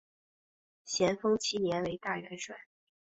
[0.83, 2.55] 咸丰七年为大元帅。